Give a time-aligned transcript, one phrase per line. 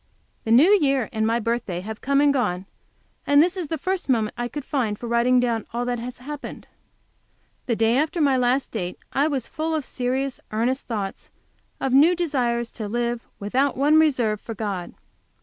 [0.45, 2.65] The New Year and my birthday have come and gone,
[3.27, 6.17] and this is the first moment I could find for writing down all that has
[6.17, 6.65] happened.
[7.67, 11.29] The day after my last date I was full of serious, earnest thoughts,
[11.79, 14.95] of new desires to live, without one reserve, for God.